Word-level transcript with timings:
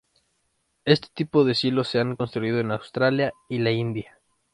Este 0.83 1.09
tipo 1.13 1.43
de 1.45 1.53
silos 1.53 1.87
se 1.89 1.99
han 1.99 2.15
construido 2.15 2.59
en 2.59 2.71
Australia 2.71 3.33
y 3.47 3.59
la 3.59 3.69
India. 3.69 4.19